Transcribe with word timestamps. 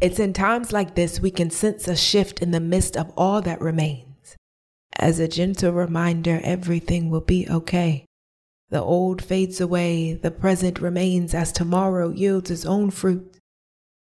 It's 0.00 0.18
in 0.18 0.32
times 0.32 0.72
like 0.72 0.94
this 0.94 1.20
we 1.20 1.30
can 1.30 1.50
sense 1.50 1.86
a 1.86 1.94
shift 1.94 2.40
in 2.40 2.52
the 2.52 2.60
midst 2.60 2.96
of 2.96 3.12
all 3.18 3.42
that 3.42 3.60
remains. 3.60 4.36
As 4.96 5.18
a 5.18 5.28
gentle 5.28 5.72
reminder, 5.72 6.40
everything 6.42 7.10
will 7.10 7.20
be 7.20 7.46
okay. 7.50 8.06
The 8.70 8.80
old 8.80 9.22
fades 9.22 9.60
away, 9.60 10.14
the 10.14 10.30
present 10.30 10.80
remains 10.80 11.34
as 11.34 11.52
tomorrow 11.52 12.10
yields 12.10 12.50
its 12.50 12.64
own 12.64 12.90
fruit. 12.90 13.36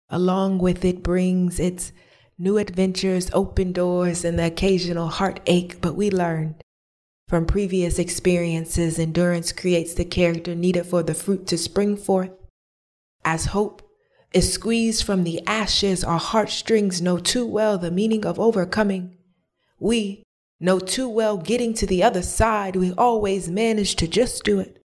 Along 0.08 0.58
with 0.58 0.84
it 0.86 1.02
brings 1.02 1.60
its 1.60 1.92
new 2.38 2.56
adventures, 2.56 3.30
open 3.34 3.72
doors, 3.72 4.24
and 4.24 4.38
the 4.38 4.46
occasional 4.46 5.08
heartache, 5.08 5.80
but 5.82 5.96
we 5.96 6.10
learned. 6.10 6.62
From 7.28 7.46
previous 7.46 7.98
experiences, 7.98 8.98
endurance 8.98 9.52
creates 9.52 9.92
the 9.92 10.04
character 10.04 10.54
needed 10.54 10.86
for 10.86 11.02
the 11.02 11.14
fruit 11.14 11.46
to 11.48 11.58
spring 11.58 11.96
forth. 11.96 12.30
As 13.24 13.46
hope 13.46 13.82
is 14.34 14.52
squeezed 14.52 15.04
from 15.04 15.24
the 15.24 15.40
ashes, 15.46 16.04
our 16.04 16.18
heartstrings 16.18 17.00
know 17.00 17.18
too 17.18 17.46
well 17.46 17.78
the 17.78 17.90
meaning 17.90 18.26
of 18.26 18.38
overcoming. 18.38 19.16
We 19.78 20.24
know 20.60 20.78
too 20.78 21.08
well 21.08 21.38
getting 21.38 21.72
to 21.74 21.86
the 21.86 22.02
other 22.02 22.22
side, 22.22 22.76
we 22.76 22.92
always 22.92 23.48
manage 23.48 23.96
to 23.96 24.06
just 24.06 24.44
do 24.44 24.60
it. 24.60 24.82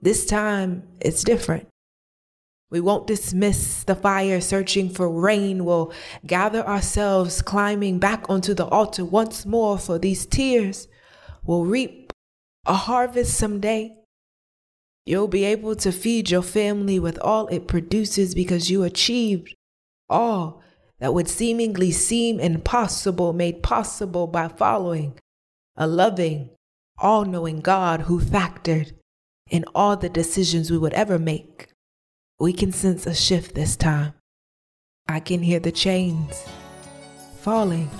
This 0.00 0.26
time, 0.26 0.82
it's 1.00 1.22
different. 1.22 1.68
We 2.70 2.80
won't 2.80 3.06
dismiss 3.06 3.84
the 3.84 3.94
fire 3.94 4.40
searching 4.40 4.90
for 4.90 5.08
rain. 5.08 5.64
We'll 5.64 5.92
gather 6.26 6.66
ourselves 6.66 7.42
climbing 7.42 8.00
back 8.00 8.28
onto 8.28 8.54
the 8.54 8.66
altar 8.66 9.04
once 9.04 9.46
more 9.46 9.78
for 9.78 9.98
these 9.98 10.26
tears 10.26 10.88
We'll 11.46 11.66
reap 11.66 12.12
a 12.64 12.74
harvest 12.74 13.36
someday. 13.36 13.98
You'll 15.06 15.28
be 15.28 15.44
able 15.44 15.76
to 15.76 15.92
feed 15.92 16.30
your 16.30 16.42
family 16.42 16.98
with 16.98 17.18
all 17.18 17.46
it 17.48 17.68
produces 17.68 18.34
because 18.34 18.70
you 18.70 18.82
achieved 18.82 19.54
all 20.08 20.62
that 20.98 21.12
would 21.12 21.28
seemingly 21.28 21.90
seem 21.90 22.40
impossible 22.40 23.32
made 23.32 23.62
possible 23.62 24.26
by 24.26 24.48
following 24.48 25.18
a 25.76 25.86
loving, 25.86 26.50
all 26.98 27.24
knowing 27.24 27.60
God 27.60 28.02
who 28.02 28.20
factored 28.20 28.92
in 29.50 29.64
all 29.74 29.96
the 29.96 30.08
decisions 30.08 30.70
we 30.70 30.78
would 30.78 30.94
ever 30.94 31.18
make. 31.18 31.68
We 32.38 32.52
can 32.52 32.72
sense 32.72 33.06
a 33.06 33.14
shift 33.14 33.54
this 33.54 33.76
time. 33.76 34.14
I 35.06 35.20
can 35.20 35.42
hear 35.42 35.60
the 35.60 35.72
chains 35.72 36.42
falling. 37.40 37.90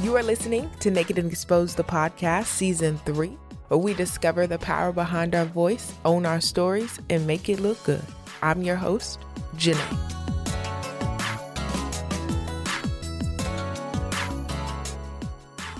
You 0.00 0.16
are 0.16 0.22
listening 0.22 0.70
to 0.78 0.92
Naked 0.92 1.18
and 1.18 1.28
Exposed, 1.28 1.76
the 1.76 1.82
podcast, 1.82 2.44
season 2.44 2.98
three, 2.98 3.36
where 3.66 3.78
we 3.78 3.94
discover 3.94 4.46
the 4.46 4.56
power 4.58 4.92
behind 4.92 5.34
our 5.34 5.44
voice, 5.44 5.92
own 6.04 6.24
our 6.24 6.40
stories, 6.40 7.00
and 7.10 7.26
make 7.26 7.48
it 7.48 7.58
look 7.58 7.82
good. 7.82 8.04
I'm 8.40 8.62
your 8.62 8.76
host, 8.76 9.18
Janae. 9.56 9.80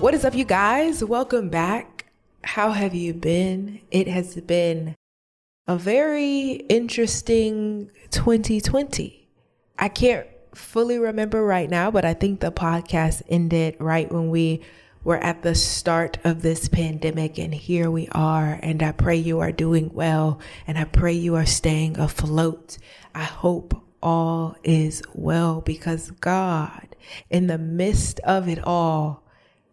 What 0.00 0.14
is 0.14 0.24
up, 0.24 0.34
you 0.34 0.44
guys? 0.44 1.04
Welcome 1.04 1.48
back. 1.48 2.06
How 2.42 2.72
have 2.72 2.96
you 2.96 3.14
been? 3.14 3.80
It 3.92 4.08
has 4.08 4.34
been 4.34 4.96
a 5.68 5.76
very 5.76 6.64
interesting 6.68 7.92
2020. 8.10 9.28
I 9.78 9.88
can't 9.88 10.26
fully 10.58 10.98
remember 10.98 11.44
right 11.44 11.70
now, 11.70 11.90
but 11.90 12.04
I 12.04 12.14
think 12.14 12.40
the 12.40 12.52
podcast 12.52 13.22
ended 13.28 13.76
right 13.78 14.10
when 14.10 14.28
we 14.28 14.60
were 15.04 15.18
at 15.18 15.42
the 15.42 15.54
start 15.54 16.18
of 16.24 16.42
this 16.42 16.68
pandemic, 16.68 17.38
and 17.38 17.54
here 17.54 17.90
we 17.90 18.08
are. 18.08 18.58
And 18.62 18.82
I 18.82 18.92
pray 18.92 19.16
you 19.16 19.40
are 19.40 19.52
doing 19.52 19.90
well, 19.94 20.40
and 20.66 20.76
I 20.76 20.84
pray 20.84 21.12
you 21.12 21.36
are 21.36 21.46
staying 21.46 21.98
afloat. 21.98 22.78
I 23.14 23.24
hope 23.24 23.82
all 24.02 24.56
is 24.64 25.02
well 25.14 25.60
because 25.60 26.10
God, 26.10 26.94
in 27.30 27.46
the 27.46 27.58
midst 27.58 28.20
of 28.20 28.48
it 28.48 28.62
all, 28.62 29.22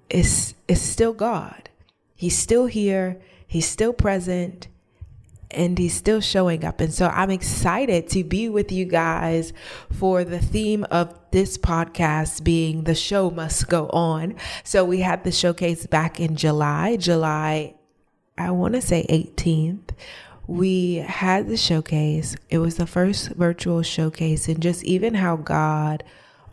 is 0.10 0.54
is 0.68 0.82
still 0.82 1.14
God. 1.14 1.70
He's 2.16 2.38
still 2.38 2.68
here. 2.68 3.20
He's 3.48 3.68
still 3.68 3.94
present 3.94 4.68
and 5.52 5.78
he's 5.78 5.94
still 5.94 6.22
showing 6.22 6.66
up. 6.66 6.82
And 6.82 6.94
so 6.94 7.08
I'm 7.08 7.32
excited 7.32 8.10
to 8.10 8.24
be 8.24 8.50
with 8.50 8.72
you 8.72 8.86
guys 8.86 9.54
for 9.92 10.24
the 10.24 10.40
theme 10.40 10.86
of 10.86 11.18
this 11.32 11.58
podcast 11.58 12.44
being 12.44 12.84
the 12.84 12.96
show 12.96 13.30
must 13.30 13.68
go 13.70 13.88
on. 13.90 14.36
So 14.64 14.84
we 14.84 15.00
had 15.00 15.24
the 15.24 15.32
showcase 15.32 15.86
back 15.86 16.20
in 16.20 16.36
July, 16.36 16.98
July, 16.98 17.76
I 18.38 18.52
want 18.52 18.74
to 18.74 18.82
say 18.82 19.06
18th. 19.10 19.92
We 20.48 20.96
had 20.96 21.48
the 21.48 21.58
showcase. 21.58 22.36
It 22.50 22.60
was 22.60 22.76
the 22.76 22.86
first 22.86 23.30
virtual 23.30 23.82
showcase, 23.82 24.48
and 24.48 24.62
just 24.62 24.84
even 24.84 25.16
how 25.16 25.38
God 25.38 26.04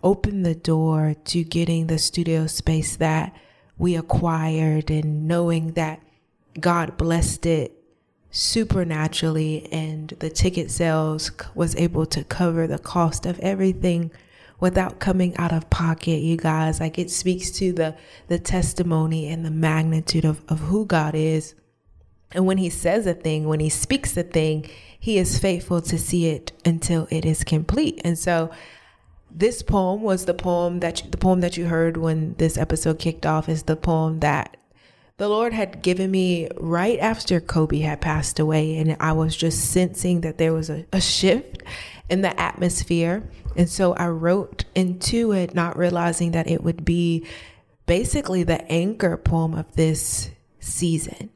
opened 0.02 0.46
the 0.46 0.54
door 0.54 1.14
to 1.24 1.44
getting 1.44 1.86
the 1.86 1.98
studio 1.98 2.46
space 2.46 2.96
that 2.96 3.34
we 3.76 3.96
acquired 3.96 4.90
and 4.90 5.26
knowing 5.26 5.72
that 5.72 6.00
God 6.58 6.96
blessed 6.96 7.46
it 7.46 7.81
supernaturally 8.32 9.68
and 9.70 10.08
the 10.18 10.30
ticket 10.30 10.70
sales 10.70 11.30
was 11.54 11.76
able 11.76 12.06
to 12.06 12.24
cover 12.24 12.66
the 12.66 12.78
cost 12.78 13.26
of 13.26 13.38
everything 13.40 14.10
without 14.58 14.98
coming 14.98 15.36
out 15.36 15.52
of 15.52 15.68
pocket 15.68 16.22
you 16.22 16.38
guys. 16.38 16.80
Like 16.80 16.98
it 16.98 17.10
speaks 17.10 17.50
to 17.52 17.72
the 17.72 17.94
the 18.28 18.38
testimony 18.38 19.28
and 19.28 19.44
the 19.44 19.50
magnitude 19.50 20.24
of, 20.24 20.42
of 20.48 20.60
who 20.60 20.86
god 20.86 21.14
is. 21.14 21.54
And 22.32 22.46
when 22.46 22.56
he 22.56 22.70
says 22.70 23.06
a 23.06 23.12
thing 23.12 23.46
when 23.46 23.60
he 23.60 23.68
speaks 23.68 24.16
a 24.16 24.22
thing 24.22 24.68
he 24.98 25.18
is 25.18 25.38
faithful 25.38 25.82
to 25.82 25.98
see 25.98 26.28
it 26.28 26.52
until 26.64 27.08
it 27.10 27.26
is 27.26 27.44
complete. 27.44 28.00
And 28.02 28.16
so 28.16 28.50
this 29.30 29.62
poem 29.62 30.00
was 30.00 30.24
the 30.24 30.34
poem 30.34 30.80
that 30.80 31.02
you, 31.02 31.10
the 31.10 31.18
poem 31.18 31.40
that 31.40 31.56
you 31.56 31.66
heard 31.66 31.96
when 31.98 32.34
this 32.34 32.56
episode 32.56 32.98
kicked 32.98 33.26
off 33.26 33.48
is 33.48 33.64
the 33.64 33.76
poem 33.76 34.20
that 34.20 34.56
the 35.22 35.28
Lord 35.28 35.52
had 35.52 35.82
given 35.82 36.10
me 36.10 36.48
right 36.56 36.98
after 36.98 37.40
Kobe 37.40 37.78
had 37.78 38.00
passed 38.00 38.40
away. 38.40 38.76
And 38.76 38.96
I 38.98 39.12
was 39.12 39.36
just 39.36 39.70
sensing 39.70 40.22
that 40.22 40.36
there 40.36 40.52
was 40.52 40.68
a, 40.68 40.84
a 40.92 41.00
shift 41.00 41.62
in 42.10 42.22
the 42.22 42.40
atmosphere. 42.40 43.22
And 43.56 43.70
so 43.70 43.92
I 43.92 44.08
wrote 44.08 44.64
into 44.74 45.30
it, 45.30 45.54
not 45.54 45.78
realizing 45.78 46.32
that 46.32 46.50
it 46.50 46.64
would 46.64 46.84
be 46.84 47.24
basically 47.86 48.42
the 48.42 48.68
anchor 48.68 49.16
poem 49.16 49.54
of 49.54 49.72
this 49.76 50.32
season. 50.58 51.30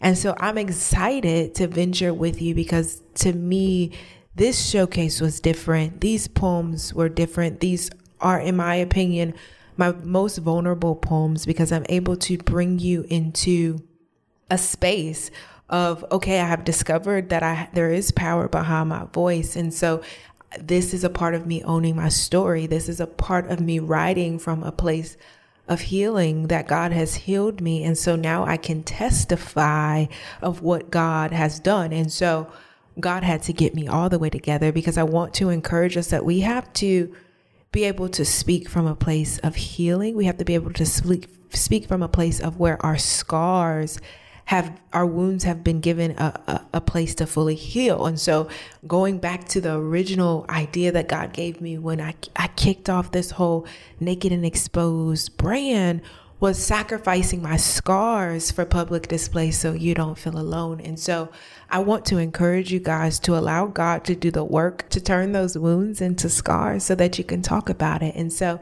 And 0.00 0.16
so 0.16 0.34
I'm 0.40 0.56
excited 0.56 1.54
to 1.56 1.66
venture 1.66 2.14
with 2.14 2.40
you 2.40 2.54
because 2.54 3.02
to 3.16 3.34
me, 3.34 3.92
this 4.36 4.70
showcase 4.70 5.20
was 5.20 5.38
different. 5.38 6.00
These 6.00 6.28
poems 6.28 6.94
were 6.94 7.10
different. 7.10 7.60
These 7.60 7.90
are, 8.22 8.40
in 8.40 8.56
my 8.56 8.76
opinion, 8.76 9.34
my 9.78 9.92
most 9.92 10.38
vulnerable 10.38 10.94
poems 10.94 11.46
because 11.46 11.72
I'm 11.72 11.86
able 11.88 12.16
to 12.16 12.36
bring 12.36 12.78
you 12.78 13.06
into 13.08 13.78
a 14.50 14.58
space 14.58 15.30
of 15.70 16.04
okay, 16.10 16.40
I 16.40 16.46
have 16.46 16.64
discovered 16.64 17.30
that 17.30 17.42
I 17.42 17.70
there 17.72 17.92
is 17.92 18.10
power 18.10 18.48
behind 18.48 18.90
my 18.90 19.04
voice 19.04 19.56
and 19.56 19.72
so 19.72 20.02
this 20.58 20.94
is 20.94 21.04
a 21.04 21.10
part 21.10 21.34
of 21.34 21.46
me 21.46 21.62
owning 21.62 21.96
my 21.96 22.08
story. 22.08 22.66
This 22.66 22.88
is 22.88 23.00
a 23.00 23.06
part 23.06 23.50
of 23.50 23.60
me 23.60 23.78
writing 23.78 24.38
from 24.38 24.62
a 24.62 24.72
place 24.72 25.16
of 25.68 25.80
healing 25.80 26.46
that 26.46 26.66
God 26.66 26.92
has 26.92 27.14
healed 27.14 27.60
me. 27.60 27.84
And 27.84 27.96
so 27.96 28.16
now 28.16 28.44
I 28.44 28.56
can 28.56 28.82
testify 28.82 30.06
of 30.40 30.62
what 30.62 30.90
God 30.90 31.32
has 31.32 31.60
done. 31.60 31.92
And 31.92 32.10
so 32.10 32.50
God 32.98 33.22
had 33.22 33.42
to 33.44 33.52
get 33.52 33.74
me 33.74 33.86
all 33.86 34.08
the 34.08 34.18
way 34.18 34.30
together 34.30 34.72
because 34.72 34.96
I 34.96 35.02
want 35.02 35.34
to 35.34 35.50
encourage 35.50 35.96
us 35.96 36.08
that 36.08 36.24
we 36.24 36.40
have 36.40 36.72
to 36.74 37.14
be 37.72 37.84
able 37.84 38.08
to 38.08 38.24
speak 38.24 38.68
from 38.68 38.86
a 38.86 38.94
place 38.94 39.38
of 39.38 39.56
healing. 39.56 40.16
We 40.16 40.26
have 40.26 40.38
to 40.38 40.44
be 40.44 40.54
able 40.54 40.72
to 40.74 40.86
speak 40.86 41.28
speak 41.50 41.86
from 41.86 42.02
a 42.02 42.08
place 42.08 42.40
of 42.40 42.58
where 42.58 42.84
our 42.84 42.98
scars 42.98 43.98
have 44.48 44.80
our 44.94 45.04
wounds 45.04 45.44
have 45.44 45.62
been 45.62 45.80
given 45.80 46.12
a, 46.12 46.40
a, 46.46 46.66
a, 46.74 46.80
place 46.80 47.14
to 47.14 47.26
fully 47.26 47.54
heal. 47.54 48.06
And 48.06 48.18
so 48.18 48.48
going 48.86 49.18
back 49.18 49.46
to 49.48 49.60
the 49.60 49.74
original 49.74 50.46
idea 50.48 50.90
that 50.92 51.06
God 51.06 51.34
gave 51.34 51.60
me 51.60 51.76
when 51.76 52.00
I, 52.00 52.14
I 52.34 52.48
kicked 52.48 52.88
off 52.88 53.12
this 53.12 53.32
whole 53.32 53.66
naked 54.00 54.32
and 54.32 54.46
exposed 54.46 55.36
brand 55.36 56.00
was 56.40 56.58
sacrificing 56.58 57.42
my 57.42 57.56
scars 57.56 58.50
for 58.50 58.64
public 58.64 59.08
display 59.08 59.50
so 59.50 59.72
you 59.72 59.94
don't 59.94 60.18
feel 60.18 60.38
alone. 60.38 60.80
And 60.80 60.98
so 60.98 61.30
I 61.68 61.80
want 61.80 62.04
to 62.06 62.18
encourage 62.18 62.72
you 62.72 62.78
guys 62.78 63.18
to 63.20 63.36
allow 63.36 63.66
God 63.66 64.04
to 64.04 64.14
do 64.14 64.30
the 64.30 64.44
work 64.44 64.88
to 64.90 65.00
turn 65.00 65.32
those 65.32 65.58
wounds 65.58 66.00
into 66.00 66.28
scars 66.28 66.84
so 66.84 66.94
that 66.94 67.18
you 67.18 67.24
can 67.24 67.42
talk 67.42 67.68
about 67.68 68.02
it. 68.02 68.14
And 68.14 68.32
so 68.32 68.60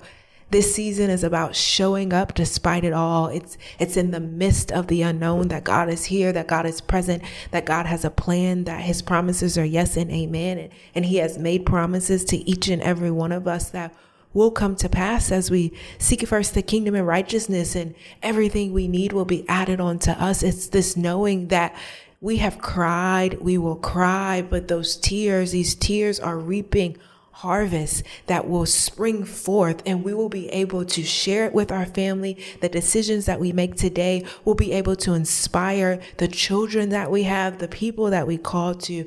this 0.50 0.74
season 0.74 1.10
is 1.10 1.24
about 1.24 1.56
showing 1.56 2.12
up 2.12 2.34
despite 2.34 2.84
it 2.84 2.92
all. 2.92 3.26
It's 3.26 3.58
it's 3.80 3.96
in 3.96 4.12
the 4.12 4.20
midst 4.20 4.70
of 4.70 4.86
the 4.86 5.02
unknown 5.02 5.48
that 5.48 5.64
God 5.64 5.88
is 5.88 6.04
here, 6.04 6.32
that 6.32 6.46
God 6.46 6.66
is 6.66 6.80
present, 6.80 7.24
that 7.50 7.66
God 7.66 7.86
has 7.86 8.04
a 8.04 8.10
plan, 8.10 8.64
that 8.64 8.82
his 8.82 9.02
promises 9.02 9.58
are 9.58 9.64
yes 9.64 9.96
and 9.96 10.10
amen. 10.10 10.58
And, 10.58 10.70
and 10.94 11.04
he 11.06 11.16
has 11.16 11.36
made 11.36 11.66
promises 11.66 12.24
to 12.26 12.36
each 12.48 12.68
and 12.68 12.80
every 12.80 13.10
one 13.10 13.32
of 13.32 13.48
us 13.48 13.70
that 13.70 13.92
will 14.36 14.50
come 14.50 14.76
to 14.76 14.88
pass 14.88 15.32
as 15.32 15.50
we 15.50 15.72
seek 15.98 16.24
first 16.26 16.52
the 16.52 16.60
kingdom 16.60 16.94
and 16.94 17.06
righteousness 17.06 17.74
and 17.74 17.94
everything 18.22 18.70
we 18.70 18.86
need 18.86 19.12
will 19.12 19.24
be 19.24 19.48
added 19.48 19.80
on 19.80 19.98
to 19.98 20.12
us. 20.22 20.42
It's 20.42 20.68
this 20.68 20.94
knowing 20.94 21.48
that 21.48 21.74
we 22.20 22.36
have 22.36 22.58
cried, 22.58 23.40
we 23.40 23.56
will 23.56 23.76
cry, 23.76 24.42
but 24.42 24.68
those 24.68 24.96
tears, 24.96 25.52
these 25.52 25.74
tears 25.74 26.20
are 26.20 26.36
reaping 26.36 26.98
harvest 27.30 28.02
that 28.26 28.48
will 28.48 28.64
spring 28.64 29.24
forth 29.24 29.82
and 29.84 30.02
we 30.02 30.14
will 30.14 30.28
be 30.28 30.48
able 30.48 30.84
to 30.84 31.02
share 31.02 31.46
it 31.46 31.54
with 31.54 31.72
our 31.72 31.86
family. 31.86 32.38
The 32.60 32.68
decisions 32.68 33.26
that 33.26 33.40
we 33.40 33.52
make 33.52 33.76
today 33.76 34.24
will 34.44 34.54
be 34.54 34.72
able 34.72 34.96
to 34.96 35.14
inspire 35.14 36.00
the 36.18 36.28
children 36.28 36.90
that 36.90 37.10
we 37.10 37.22
have, 37.24 37.58
the 37.58 37.68
people 37.68 38.10
that 38.10 38.26
we 38.26 38.38
call 38.38 38.74
to, 38.74 39.06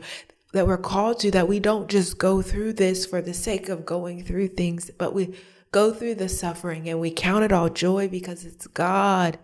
that 0.53 0.67
we're 0.67 0.77
called 0.77 1.19
to, 1.19 1.31
that 1.31 1.47
we 1.47 1.59
don't 1.59 1.89
just 1.89 2.17
go 2.17 2.41
through 2.41 2.73
this 2.73 3.05
for 3.05 3.21
the 3.21 3.33
sake 3.33 3.69
of 3.69 3.85
going 3.85 4.23
through 4.23 4.47
things, 4.47 4.89
but 4.97 5.13
we 5.13 5.35
go 5.71 5.93
through 5.93 6.15
the 6.15 6.29
suffering 6.29 6.89
and 6.89 6.99
we 6.99 7.11
count 7.11 7.43
it 7.43 7.51
all 7.51 7.69
joy 7.69 8.07
because 8.07 8.45
it's 8.45 8.67
God 8.67 9.37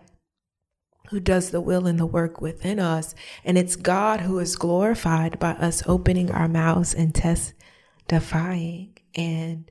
who 1.10 1.20
does 1.20 1.50
the 1.50 1.60
will 1.60 1.86
and 1.86 2.00
the 2.00 2.06
work 2.06 2.40
within 2.40 2.80
us. 2.80 3.14
And 3.44 3.56
it's 3.56 3.76
God 3.76 4.22
who 4.22 4.40
is 4.40 4.56
glorified 4.56 5.38
by 5.38 5.52
us 5.52 5.84
opening 5.86 6.32
our 6.32 6.48
mouths 6.48 6.92
and 6.92 7.14
testifying. 7.14 8.98
And 9.14 9.70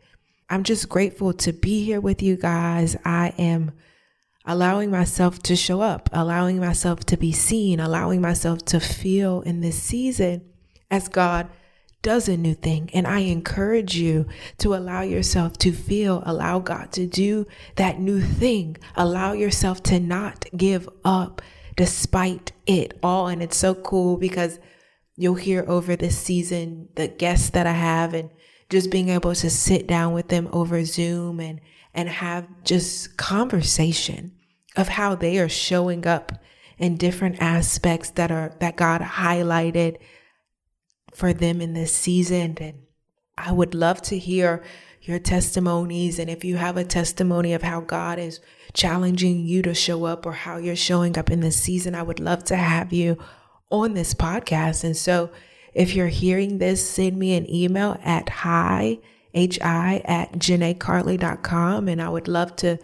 I'm 0.50 0.64
just 0.64 0.88
grateful 0.88 1.34
to 1.34 1.52
be 1.52 1.84
here 1.84 2.00
with 2.00 2.22
you 2.22 2.38
guys. 2.38 2.96
I 3.04 3.34
am 3.38 3.74
allowing 4.46 4.92
myself 4.92 5.40
to 5.40 5.58
show 5.58 5.82
up, 5.82 6.10
allowing 6.14 6.62
myself 6.62 7.02
to 7.08 7.18
be 7.18 7.34
seen, 7.34 7.82
allowing 7.82 8.22
myself 8.22 8.64
to 8.66 8.80
feel 8.80 9.42
in 9.42 9.60
this 9.60 9.82
season 9.82 10.55
as 10.90 11.08
God 11.08 11.50
does 12.02 12.30
a 12.30 12.38
new 12.38 12.54
thing. 12.54 12.90
And 12.94 13.08
I 13.08 13.20
encourage 13.20 13.96
you 13.96 14.28
to 14.60 14.76
allow 14.76 15.02
yourself 15.02 15.58
to 15.60 15.72
feel, 15.72 16.22
allow 16.26 16.60
God 16.60 16.92
to 16.94 17.08
do 17.08 17.48
that 17.78 18.00
new 18.00 18.22
thing. 18.22 18.78
Allow 18.96 19.34
yourself 19.34 19.82
to 19.84 20.00
not 20.00 20.46
give 20.56 20.88
up 21.04 21.42
despite 21.76 22.52
it 22.68 22.98
all. 23.02 23.28
And 23.28 23.42
it's 23.42 23.58
so 23.58 23.74
cool 23.74 24.18
because 24.18 24.60
you'll 25.16 25.36
hear 25.36 25.66
over 25.68 25.96
this 25.96 26.18
season 26.18 26.90
the 26.96 27.08
guests 27.08 27.50
that 27.52 27.66
I 27.66 27.72
have 27.72 28.14
and 28.14 28.30
just 28.70 28.92
being 28.92 29.10
able 29.10 29.34
to 29.34 29.50
sit 29.50 29.88
down 29.88 30.14
with 30.14 30.28
them 30.28 30.48
over 30.52 30.84
Zoom 30.86 31.40
and 31.40 31.60
and 31.94 32.10
have 32.10 32.48
just 32.64 33.16
conversation 33.16 34.34
of 34.76 34.90
how 34.90 35.16
they 35.16 35.40
are 35.40 35.50
showing 35.50 36.06
up 36.06 36.34
in 36.78 36.98
different 36.98 37.42
aspects 37.42 38.10
that 38.12 38.32
are 38.32 38.54
that 38.60 38.76
God 38.76 39.02
highlighted 39.02 39.98
for 41.16 41.34
them 41.34 41.62
in 41.62 41.74
this 41.74 41.96
season 41.96 42.58
and 42.60 42.84
I 43.38 43.52
would 43.52 43.76
love 43.76 44.02
to 44.04 44.18
hear 44.18 44.64
your 45.02 45.20
testimonies 45.20 46.20
and 46.20 46.30
if 46.30 46.44
you 46.44 46.58
have 46.58 46.78
a 46.78 46.84
testimony 46.84 47.54
of 47.54 47.64
how 47.64 47.82
God 47.82 48.18
is 48.18 48.40
challenging 48.74 49.46
you 49.46 49.62
to 49.64 49.74
show 49.74 50.06
up 50.06 50.26
or 50.26 50.34
how 50.34 50.58
you're 50.58 50.76
showing 50.76 51.18
up 51.18 51.32
in 51.32 51.40
this 51.40 51.58
season, 51.58 51.96
I 51.96 52.04
would 52.04 52.20
love 52.20 52.44
to 52.46 52.56
have 52.56 52.94
you 52.94 53.18
on 53.72 53.94
this 53.94 54.14
podcast. 54.14 54.84
And 54.84 54.96
so 54.96 55.32
if 55.74 55.96
you're 55.96 56.08
hearing 56.08 56.58
this, 56.58 56.88
send 56.88 57.18
me 57.18 57.36
an 57.36 57.50
email 57.50 57.98
at 58.04 58.30
hi, 58.30 59.00
hi 59.34 60.02
at 60.06 60.34
janaecarlee.com. 60.34 61.88
And 61.88 62.02
I 62.02 62.10
would 62.10 62.28
love 62.28 62.56
to 62.58 62.78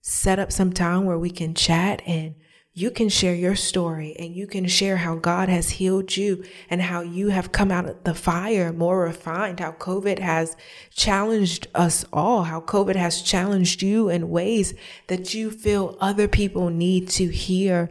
set 0.00 0.38
up 0.38 0.52
some 0.52 0.72
time 0.72 1.04
where 1.04 1.18
we 1.18 1.30
can 1.30 1.54
chat 1.54 2.02
and 2.06 2.34
you 2.80 2.90
can 2.90 3.10
share 3.10 3.34
your 3.34 3.54
story 3.54 4.16
and 4.18 4.34
you 4.34 4.46
can 4.46 4.66
share 4.66 4.96
how 4.96 5.14
God 5.16 5.50
has 5.50 5.68
healed 5.70 6.16
you 6.16 6.42
and 6.70 6.80
how 6.80 7.02
you 7.02 7.28
have 7.28 7.52
come 7.52 7.70
out 7.70 7.86
of 7.86 8.04
the 8.04 8.14
fire 8.14 8.72
more 8.72 9.02
refined, 9.02 9.60
how 9.60 9.72
COVID 9.72 10.18
has 10.18 10.56
challenged 10.88 11.66
us 11.74 12.06
all, 12.10 12.44
how 12.44 12.62
COVID 12.62 12.96
has 12.96 13.20
challenged 13.20 13.82
you 13.82 14.08
in 14.08 14.30
ways 14.30 14.72
that 15.08 15.34
you 15.34 15.50
feel 15.50 15.98
other 16.00 16.26
people 16.26 16.70
need 16.70 17.08
to 17.10 17.28
hear 17.28 17.90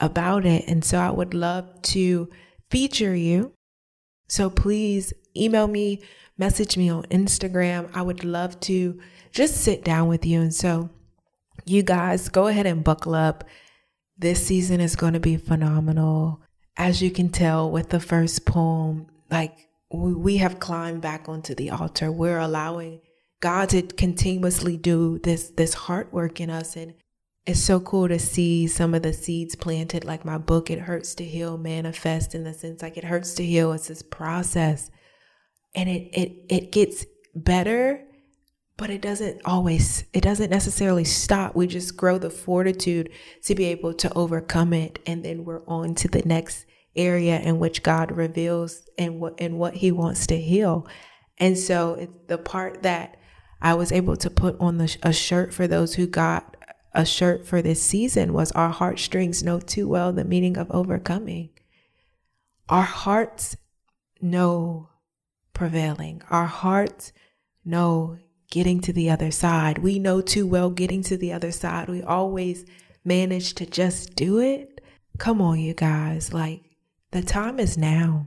about 0.00 0.46
it. 0.46 0.64
And 0.66 0.82
so 0.82 0.98
I 0.98 1.10
would 1.10 1.34
love 1.34 1.82
to 1.82 2.30
feature 2.70 3.14
you. 3.14 3.52
So 4.28 4.48
please 4.48 5.12
email 5.36 5.66
me, 5.66 6.00
message 6.38 6.78
me 6.78 6.88
on 6.88 7.02
Instagram. 7.04 7.90
I 7.92 8.00
would 8.00 8.24
love 8.24 8.58
to 8.60 8.98
just 9.30 9.58
sit 9.58 9.84
down 9.84 10.08
with 10.08 10.24
you. 10.24 10.40
And 10.40 10.54
so 10.54 10.88
you 11.66 11.82
guys 11.82 12.30
go 12.30 12.46
ahead 12.46 12.64
and 12.64 12.82
buckle 12.82 13.14
up. 13.14 13.44
This 14.16 14.46
season 14.46 14.80
is 14.80 14.96
going 14.96 15.14
to 15.14 15.20
be 15.20 15.36
phenomenal. 15.36 16.40
As 16.76 17.02
you 17.02 17.10
can 17.10 17.28
tell 17.28 17.70
with 17.70 17.90
the 17.90 18.00
first 18.00 18.46
poem, 18.46 19.08
like 19.30 19.68
we 19.92 20.38
have 20.38 20.60
climbed 20.60 21.02
back 21.02 21.28
onto 21.28 21.54
the 21.54 21.70
altar. 21.70 22.10
We're 22.10 22.38
allowing 22.38 23.00
God 23.40 23.70
to 23.70 23.82
continuously 23.82 24.76
do 24.76 25.18
this 25.18 25.50
this 25.50 25.74
heart 25.74 26.12
work 26.12 26.40
in 26.40 26.48
us 26.48 26.76
and 26.76 26.94
it's 27.44 27.60
so 27.60 27.80
cool 27.80 28.06
to 28.06 28.20
see 28.20 28.68
some 28.68 28.94
of 28.94 29.02
the 29.02 29.12
seeds 29.12 29.56
planted 29.56 30.04
like 30.04 30.24
my 30.24 30.38
book 30.38 30.70
it 30.70 30.78
hurts 30.78 31.16
to 31.16 31.24
heal 31.24 31.58
manifest 31.58 32.36
in 32.36 32.44
the 32.44 32.54
sense 32.54 32.82
like 32.82 32.96
it 32.96 33.02
hurts 33.02 33.34
to 33.34 33.44
heal 33.44 33.72
it's 33.72 33.88
this 33.88 34.00
process 34.00 34.90
and 35.74 35.88
it 35.88 36.08
it 36.12 36.32
it 36.48 36.72
gets 36.72 37.04
better 37.34 38.04
but 38.82 38.90
it 38.90 39.00
doesn't 39.00 39.40
always 39.44 40.06
it 40.12 40.22
doesn't 40.22 40.50
necessarily 40.50 41.04
stop 41.04 41.54
we 41.54 41.68
just 41.68 41.96
grow 41.96 42.18
the 42.18 42.28
fortitude 42.28 43.08
to 43.40 43.54
be 43.54 43.66
able 43.66 43.94
to 43.94 44.12
overcome 44.14 44.72
it 44.72 44.98
and 45.06 45.24
then 45.24 45.44
we're 45.44 45.64
on 45.68 45.94
to 45.94 46.08
the 46.08 46.22
next 46.22 46.66
area 46.96 47.38
in 47.38 47.60
which 47.60 47.84
God 47.84 48.10
reveals 48.10 48.88
and 48.98 49.20
what 49.20 49.34
and 49.38 49.56
what 49.56 49.74
he 49.74 49.92
wants 49.92 50.26
to 50.26 50.36
heal 50.36 50.84
and 51.38 51.56
so 51.56 51.94
it's 51.94 52.12
the 52.26 52.38
part 52.38 52.82
that 52.82 53.16
I 53.60 53.74
was 53.74 53.92
able 53.92 54.16
to 54.16 54.28
put 54.28 54.58
on 54.58 54.78
the, 54.78 54.96
a 55.04 55.12
shirt 55.12 55.54
for 55.54 55.68
those 55.68 55.94
who 55.94 56.08
got 56.08 56.56
a 56.92 57.06
shirt 57.06 57.46
for 57.46 57.62
this 57.62 57.80
season 57.80 58.32
was 58.32 58.50
Our 58.50 58.70
Heartstrings 58.70 59.44
Know 59.44 59.60
Too 59.60 59.86
Well 59.86 60.12
the 60.12 60.24
Meaning 60.24 60.56
of 60.56 60.68
Overcoming. 60.72 61.50
Our 62.68 62.82
hearts 62.82 63.56
know 64.20 64.88
prevailing. 65.54 66.22
Our 66.30 66.46
hearts 66.46 67.12
know 67.64 68.18
getting 68.52 68.80
to 68.82 68.92
the 68.92 69.08
other 69.08 69.30
side. 69.30 69.78
We 69.78 69.98
know 69.98 70.20
too 70.20 70.46
well 70.46 70.68
getting 70.68 71.02
to 71.04 71.16
the 71.16 71.32
other 71.32 71.50
side. 71.50 71.88
We 71.88 72.02
always 72.02 72.66
manage 73.02 73.54
to 73.54 73.64
just 73.64 74.14
do 74.14 74.40
it. 74.40 74.82
Come 75.16 75.40
on, 75.40 75.58
you 75.58 75.72
guys. 75.72 76.34
Like, 76.34 76.60
the 77.12 77.22
time 77.22 77.58
is 77.58 77.78
now. 77.78 78.26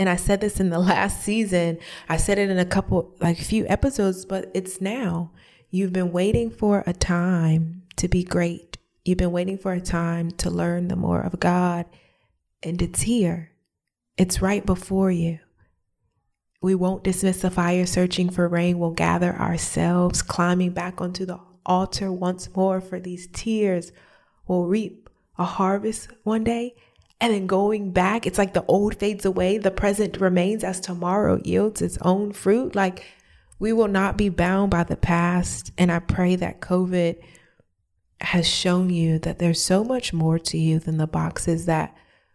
And 0.00 0.08
I 0.08 0.16
said 0.16 0.40
this 0.40 0.58
in 0.58 0.70
the 0.70 0.78
last 0.92 1.22
season. 1.22 1.78
I 2.08 2.16
said 2.16 2.36
it 2.38 2.50
in 2.50 2.58
a 2.58 2.64
couple, 2.64 3.14
like 3.20 3.38
few 3.38 3.64
episodes, 3.68 4.26
but 4.26 4.50
it's 4.54 4.80
now. 4.80 5.30
You've 5.70 5.92
been 5.92 6.10
waiting 6.10 6.50
for 6.50 6.82
a 6.84 6.92
time 6.92 7.84
to 7.94 8.08
be 8.08 8.24
great. 8.24 8.76
You've 9.04 9.18
been 9.18 9.30
waiting 9.30 9.56
for 9.56 9.72
a 9.72 9.80
time 9.80 10.32
to 10.32 10.50
learn 10.50 10.88
the 10.88 10.96
more 10.96 11.20
of 11.20 11.38
God, 11.38 11.86
and 12.60 12.82
it's 12.82 13.02
here. 13.02 13.52
It's 14.16 14.42
right 14.42 14.66
before 14.66 15.12
you. 15.12 15.38
We 16.62 16.74
won't 16.74 17.04
dismiss 17.04 17.40
the 17.40 17.50
fire 17.50 17.86
searching 17.86 18.28
for 18.28 18.46
rain. 18.46 18.78
We'll 18.78 18.90
gather 18.90 19.34
ourselves, 19.34 20.20
climbing 20.20 20.72
back 20.72 21.00
onto 21.00 21.24
the 21.24 21.40
altar 21.64 22.12
once 22.12 22.54
more 22.54 22.80
for 22.80 23.00
these 23.00 23.28
tears. 23.32 23.92
We'll 24.46 24.66
reap 24.66 25.08
a 25.38 25.44
harvest 25.44 26.08
one 26.22 26.44
day. 26.44 26.74
And 27.20 27.32
then 27.32 27.46
going 27.46 27.92
back, 27.92 28.26
it's 28.26 28.38
like 28.38 28.54
the 28.54 28.64
old 28.66 28.96
fades 28.96 29.24
away, 29.24 29.58
the 29.58 29.70
present 29.70 30.20
remains 30.20 30.64
as 30.64 30.80
tomorrow 30.80 31.40
yields 31.44 31.82
its 31.82 31.98
own 32.02 32.32
fruit. 32.32 32.74
Like 32.74 33.04
we 33.58 33.72
will 33.72 33.88
not 33.88 34.16
be 34.16 34.28
bound 34.28 34.70
by 34.70 34.84
the 34.84 34.96
past. 34.96 35.70
And 35.78 35.90
I 35.92 35.98
pray 35.98 36.36
that 36.36 36.60
COVID 36.60 37.16
has 38.20 38.46
shown 38.46 38.90
you 38.90 39.18
that 39.20 39.38
there's 39.38 39.62
so 39.62 39.82
much 39.82 40.12
more 40.12 40.38
to 40.38 40.58
you 40.58 40.78
than 40.78 40.98
the 40.98 41.06
boxes 41.06 41.66
that 41.66 41.94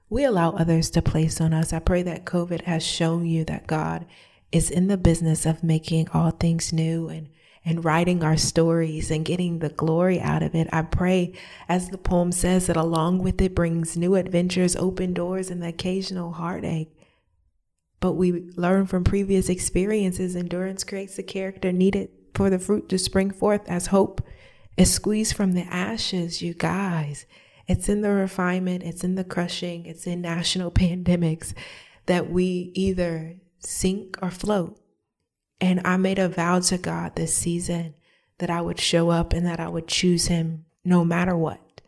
we 0.10 0.24
allow 0.24 0.52
others 0.52 0.90
to 0.92 1.02
place 1.02 1.42
on 1.42 1.54
us. 1.54 1.74
I 1.74 1.80
pray 1.80 2.04
that 2.04 2.26
COVID 2.26 2.62
has 2.62 2.86
shown 2.86 3.26
you 3.26 3.44
that 3.46 3.68
God 3.68 4.06
is 4.52 4.70
in 4.70 4.88
the 4.88 4.98
business 4.98 5.46
of 5.46 5.64
making 5.64 6.10
all 6.14 6.32
things 6.32 6.72
new 6.72 7.10
and 7.10 7.30
and 7.68 7.84
writing 7.84 8.24
our 8.24 8.38
stories 8.38 9.10
and 9.10 9.26
getting 9.26 9.58
the 9.58 9.70
glory 9.70 10.20
out 10.20 10.44
of 10.44 10.54
it. 10.54 10.68
I 10.72 10.84
pray, 10.84 11.34
as 11.68 11.90
the 11.90 11.98
poem 11.98 12.32
says, 12.32 12.68
that 12.68 12.78
along 12.78 13.24
with 13.24 13.42
it 13.42 13.56
brings 13.56 13.98
new 13.98 14.14
adventures, 14.14 14.76
open 14.76 15.16
doors, 15.16 15.50
and 15.50 15.64
the 15.64 15.70
occasional 15.70 16.34
heartache 16.34 16.96
but 18.06 18.14
we 18.14 18.52
learn 18.56 18.86
from 18.86 19.04
previous 19.04 19.50
experiences. 19.50 20.36
Endurance 20.36 20.84
creates 20.84 21.16
the 21.16 21.24
character 21.24 21.72
needed 21.72 22.10
for 22.36 22.52
the 22.52 22.60
fruit 22.60 22.88
to 22.90 23.00
spring 23.00 23.32
forth 23.32 23.68
as 23.68 23.88
hope 23.88 24.22
is 24.78 24.94
squeezed 24.94 25.36
from 25.36 25.54
the 25.54 25.64
ashes, 25.64 26.40
you 26.40 26.54
guys. 26.54 27.26
It's 27.68 27.90
in 27.90 28.02
the 28.02 28.12
refinement, 28.12 28.84
it's 28.84 29.04
in 29.04 29.16
the 29.16 29.24
crushing, 29.24 29.86
it's 29.86 30.06
in 30.06 30.22
national 30.22 30.72
pandemics 30.84 31.54
that 32.06 32.30
we 32.30 32.72
either 32.76 33.38
sink 33.60 34.18
or 34.22 34.30
float. 34.30 34.80
And 35.60 35.82
I 35.86 35.98
made 35.98 36.20
a 36.20 36.30
vow 36.30 36.60
to 36.60 36.78
God 36.78 37.16
this 37.16 37.36
season 37.36 37.96
that 38.38 38.50
I 38.50 38.62
would 38.62 38.80
show 38.80 39.10
up 39.10 39.34
and 39.34 39.46
that 39.46 39.60
I 39.60 39.70
would 39.70 39.88
choose 39.88 40.28
Him 40.28 40.66
no 40.84 41.04
matter 41.06 41.36
what. 41.36 41.82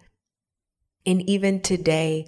And 1.05 1.21
even 1.29 1.61
today, 1.61 2.27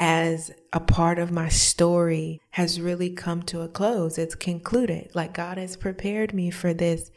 as 0.00 0.50
a 0.72 0.80
part 0.80 1.18
of 1.18 1.30
my 1.30 1.50
story 1.50 2.40
has 2.50 2.80
really 2.80 3.10
come 3.10 3.42
to 3.42 3.60
a 3.60 3.68
close. 3.68 4.16
It's 4.16 4.34
concluded. 4.34 5.10
Like 5.14 5.34
God 5.34 5.58
has 5.58 5.76
prepared 5.76 6.32
me 6.32 6.50
for 6.50 6.72
this. 6.72 7.10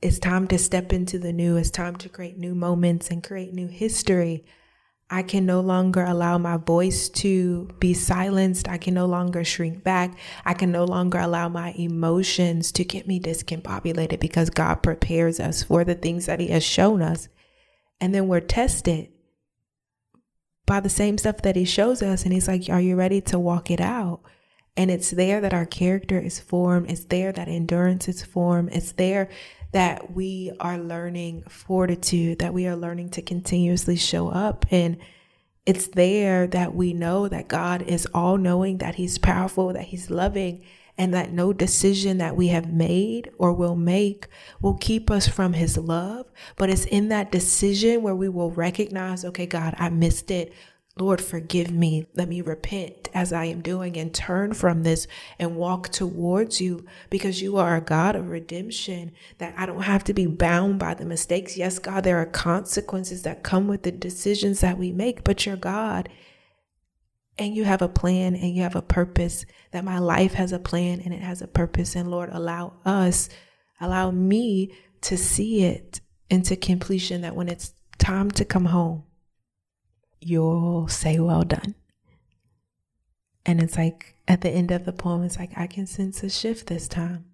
It's 0.00 0.18
time 0.18 0.48
to 0.48 0.56
step 0.56 0.94
into 0.94 1.18
the 1.18 1.32
new. 1.32 1.58
It's 1.58 1.70
time 1.70 1.96
to 1.96 2.08
create 2.08 2.38
new 2.38 2.54
moments 2.54 3.10
and 3.10 3.22
create 3.22 3.52
new 3.52 3.68
history. 3.68 4.46
I 5.12 5.24
can 5.24 5.44
no 5.44 5.60
longer 5.60 6.04
allow 6.04 6.38
my 6.38 6.56
voice 6.56 7.08
to 7.08 7.68
be 7.80 7.94
silenced. 7.94 8.68
I 8.68 8.78
can 8.78 8.94
no 8.94 9.06
longer 9.06 9.42
shrink 9.42 9.82
back. 9.82 10.16
I 10.44 10.54
can 10.54 10.70
no 10.70 10.84
longer 10.84 11.18
allow 11.18 11.48
my 11.48 11.72
emotions 11.72 12.70
to 12.72 12.84
get 12.84 13.08
me 13.08 13.18
discombobulated 13.18 14.20
because 14.20 14.50
God 14.50 14.76
prepares 14.76 15.40
us 15.40 15.64
for 15.64 15.82
the 15.82 15.96
things 15.96 16.26
that 16.26 16.38
He 16.38 16.48
has 16.48 16.62
shown 16.62 17.02
us. 17.02 17.28
And 18.00 18.14
then 18.14 18.28
we're 18.28 18.40
tested 18.40 19.08
by 20.64 20.78
the 20.78 20.88
same 20.88 21.18
stuff 21.18 21.42
that 21.42 21.56
He 21.56 21.64
shows 21.64 22.02
us. 22.02 22.22
And 22.22 22.32
He's 22.32 22.46
like, 22.46 22.68
Are 22.70 22.80
you 22.80 22.94
ready 22.94 23.20
to 23.22 23.38
walk 23.38 23.68
it 23.68 23.80
out? 23.80 24.20
And 24.76 24.92
it's 24.92 25.10
there 25.10 25.40
that 25.40 25.52
our 25.52 25.66
character 25.66 26.20
is 26.20 26.38
formed. 26.38 26.88
It's 26.88 27.06
there 27.06 27.32
that 27.32 27.48
endurance 27.48 28.08
is 28.08 28.22
formed. 28.22 28.70
It's 28.72 28.92
there 28.92 29.28
that 29.72 30.12
we 30.12 30.52
are 30.60 30.78
learning 30.78 31.44
fortitude, 31.48 32.38
that 32.40 32.54
we 32.54 32.66
are 32.66 32.76
learning 32.76 33.10
to 33.10 33.22
continuously 33.22 33.96
show 33.96 34.28
up. 34.28 34.66
And 34.70 34.98
it's 35.66 35.88
there 35.88 36.46
that 36.48 36.74
we 36.74 36.92
know 36.92 37.28
that 37.28 37.48
God 37.48 37.82
is 37.82 38.06
all 38.12 38.36
knowing, 38.36 38.78
that 38.78 38.96
He's 38.96 39.18
powerful, 39.18 39.72
that 39.72 39.84
He's 39.84 40.10
loving, 40.10 40.64
and 40.98 41.14
that 41.14 41.32
no 41.32 41.52
decision 41.52 42.18
that 42.18 42.36
we 42.36 42.48
have 42.48 42.72
made 42.72 43.30
or 43.38 43.52
will 43.52 43.76
make 43.76 44.26
will 44.60 44.74
keep 44.74 45.10
us 45.10 45.28
from 45.28 45.52
His 45.52 45.78
love. 45.78 46.26
But 46.56 46.70
it's 46.70 46.84
in 46.86 47.08
that 47.08 47.30
decision 47.30 48.02
where 48.02 48.16
we 48.16 48.28
will 48.28 48.50
recognize, 48.50 49.24
okay, 49.24 49.46
God, 49.46 49.74
I 49.78 49.88
missed 49.88 50.30
it. 50.30 50.52
Lord, 51.00 51.22
forgive 51.22 51.70
me. 51.70 52.06
Let 52.14 52.28
me 52.28 52.42
repent 52.42 53.08
as 53.14 53.32
I 53.32 53.46
am 53.46 53.62
doing 53.62 53.96
and 53.96 54.12
turn 54.12 54.52
from 54.52 54.82
this 54.82 55.06
and 55.38 55.56
walk 55.56 55.88
towards 55.88 56.60
you 56.60 56.84
because 57.08 57.40
you 57.40 57.56
are 57.56 57.76
a 57.76 57.80
God 57.80 58.16
of 58.16 58.28
redemption, 58.28 59.12
that 59.38 59.54
I 59.56 59.64
don't 59.64 59.82
have 59.82 60.04
to 60.04 60.12
be 60.12 60.26
bound 60.26 60.78
by 60.78 60.92
the 60.92 61.06
mistakes. 61.06 61.56
Yes, 61.56 61.78
God, 61.78 62.04
there 62.04 62.18
are 62.18 62.26
consequences 62.26 63.22
that 63.22 63.42
come 63.42 63.66
with 63.66 63.82
the 63.82 63.90
decisions 63.90 64.60
that 64.60 64.76
we 64.76 64.92
make, 64.92 65.24
but 65.24 65.46
you're 65.46 65.56
God. 65.56 66.10
And 67.38 67.56
you 67.56 67.64
have 67.64 67.80
a 67.80 67.88
plan 67.88 68.36
and 68.36 68.54
you 68.54 68.62
have 68.62 68.76
a 68.76 68.82
purpose, 68.82 69.46
that 69.70 69.84
my 69.84 69.98
life 69.98 70.34
has 70.34 70.52
a 70.52 70.58
plan 70.58 71.00
and 71.00 71.14
it 71.14 71.22
has 71.22 71.40
a 71.40 71.48
purpose. 71.48 71.96
And 71.96 72.10
Lord, 72.10 72.28
allow 72.30 72.74
us, 72.84 73.30
allow 73.80 74.10
me 74.10 74.74
to 75.00 75.16
see 75.16 75.64
it 75.64 76.02
into 76.28 76.56
completion, 76.56 77.22
that 77.22 77.34
when 77.34 77.48
it's 77.48 77.72
time 77.96 78.30
to 78.32 78.44
come 78.44 78.66
home, 78.66 79.04
you'll 80.20 80.88
say, 80.88 81.18
Well 81.18 81.42
done. 81.42 81.74
And 83.46 83.62
it's 83.62 83.76
like 83.76 84.14
at 84.28 84.42
the 84.42 84.50
end 84.50 84.70
of 84.70 84.84
the 84.84 84.92
poem, 84.92 85.24
it's 85.24 85.38
like, 85.38 85.52
I 85.56 85.66
can 85.66 85.86
sense 85.86 86.22
a 86.22 86.30
shift 86.30 86.66
this 86.66 86.86
time. 86.86 87.24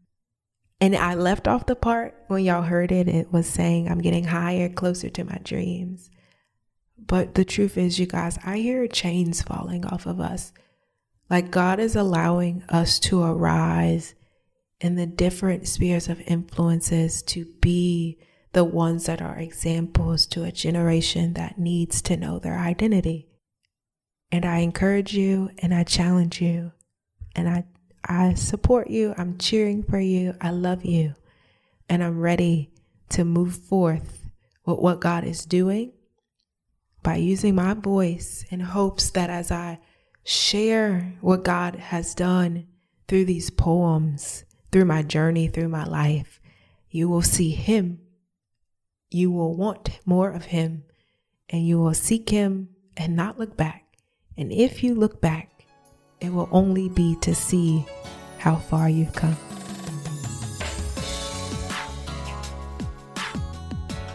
And 0.80 0.94
I 0.94 1.14
left 1.14 1.48
off 1.48 1.66
the 1.66 1.76
part 1.76 2.14
when 2.28 2.44
y'all 2.44 2.62
heard 2.62 2.92
it, 2.92 3.08
it 3.08 3.32
was 3.32 3.46
saying, 3.46 3.88
I'm 3.88 4.00
getting 4.00 4.24
higher, 4.24 4.68
closer 4.68 5.08
to 5.10 5.24
my 5.24 5.38
dreams. 5.42 6.10
But 6.98 7.34
the 7.34 7.44
truth 7.44 7.76
is, 7.76 7.98
you 7.98 8.06
guys, 8.06 8.38
I 8.44 8.58
hear 8.58 8.86
chains 8.86 9.42
falling 9.42 9.84
off 9.84 10.06
of 10.06 10.20
us. 10.20 10.52
Like 11.28 11.50
God 11.50 11.80
is 11.80 11.96
allowing 11.96 12.62
us 12.68 12.98
to 13.00 13.22
arise 13.22 14.14
in 14.80 14.94
the 14.96 15.06
different 15.06 15.66
spheres 15.66 16.08
of 16.08 16.20
influences 16.26 17.22
to 17.22 17.46
be 17.60 18.18
the 18.56 18.64
ones 18.64 19.04
that 19.04 19.20
are 19.20 19.36
examples 19.36 20.24
to 20.24 20.42
a 20.42 20.50
generation 20.50 21.34
that 21.34 21.58
needs 21.58 22.00
to 22.00 22.16
know 22.16 22.38
their 22.38 22.58
identity. 22.58 23.28
And 24.32 24.46
I 24.46 24.60
encourage 24.60 25.12
you 25.12 25.50
and 25.58 25.74
I 25.74 25.84
challenge 25.84 26.40
you 26.40 26.72
and 27.34 27.50
I 27.50 27.64
I 28.02 28.32
support 28.32 28.88
you. 28.88 29.14
I'm 29.18 29.36
cheering 29.36 29.82
for 29.82 30.00
you. 30.00 30.34
I 30.40 30.52
love 30.52 30.86
you. 30.86 31.16
And 31.90 32.02
I'm 32.02 32.18
ready 32.18 32.70
to 33.10 33.26
move 33.26 33.56
forth 33.56 34.26
with 34.64 34.78
what 34.78 35.02
God 35.02 35.24
is 35.24 35.44
doing 35.44 35.92
by 37.02 37.16
using 37.16 37.56
my 37.56 37.74
voice 37.74 38.42
in 38.48 38.60
hopes 38.60 39.10
that 39.10 39.28
as 39.28 39.50
I 39.50 39.80
share 40.24 41.12
what 41.20 41.44
God 41.44 41.74
has 41.76 42.14
done 42.14 42.68
through 43.06 43.26
these 43.26 43.50
poems, 43.50 44.46
through 44.72 44.86
my 44.86 45.02
journey, 45.02 45.46
through 45.46 45.68
my 45.68 45.84
life, 45.84 46.40
you 46.88 47.10
will 47.10 47.20
see 47.20 47.50
Him 47.50 48.00
you 49.10 49.30
will 49.30 49.54
want 49.54 50.00
more 50.04 50.30
of 50.30 50.46
Him 50.46 50.84
and 51.48 51.66
you 51.66 51.78
will 51.78 51.94
seek 51.94 52.28
Him 52.28 52.70
and 52.96 53.14
not 53.14 53.38
look 53.38 53.56
back. 53.56 53.84
And 54.36 54.52
if 54.52 54.82
you 54.82 54.94
look 54.94 55.20
back, 55.20 55.64
it 56.20 56.32
will 56.32 56.48
only 56.50 56.88
be 56.88 57.16
to 57.20 57.34
see 57.34 57.86
how 58.38 58.56
far 58.56 58.88
you've 58.88 59.12
come. 59.12 59.36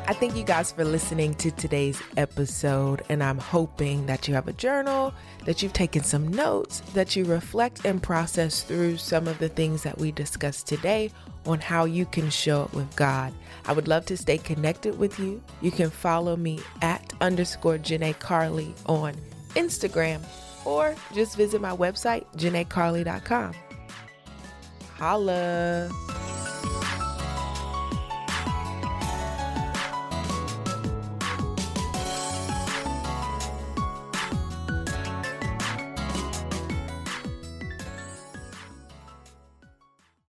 I 0.08 0.14
thank 0.14 0.36
you 0.36 0.44
guys 0.44 0.74
for 0.74 0.84
listening 0.84 1.36
to 1.36 1.52
today's 1.52 2.02
episode, 2.18 3.02
and 3.08 3.24
I'm 3.24 3.38
hoping 3.38 4.08
that 4.08 4.28
you 4.28 4.34
have 4.34 4.50
a 4.50 4.54
journal, 4.54 5.14
that 5.46 5.64
you've 5.64 5.72
taken 5.72 6.04
some 6.04 6.28
notes, 6.28 6.82
that 6.94 7.16
you 7.16 7.24
reflect 7.24 7.86
and 7.86 8.04
process 8.04 8.62
through 8.62 8.98
some 8.98 9.26
of 9.30 9.40
the 9.40 9.48
things 9.48 9.84
that 9.84 9.98
we 9.98 10.12
discussed 10.12 10.68
today 10.68 11.12
on 11.46 11.60
how 11.60 11.86
you 11.86 12.06
can 12.06 12.30
show 12.30 12.64
up 12.64 12.74
with 12.74 12.96
God. 12.96 13.34
I 13.66 13.74
would 13.74 13.88
love 13.88 14.06
to 14.06 14.18
stay 14.18 14.38
connected 14.38 14.98
with 14.98 15.20
you. 15.20 15.42
You 15.62 15.72
can 15.72 15.90
follow 15.90 16.36
me 16.36 16.60
at 16.82 17.14
underscore 17.22 17.78
Janae 17.78 18.16
Carlee 18.16 18.74
on 18.88 19.16
Instagram 19.56 20.22
or 20.66 20.96
just 21.14 21.36
visit 21.36 21.62
my 21.62 21.76
website, 21.76 22.26
janaecarlee.com. 22.36 23.54
Holla! 24.98 26.21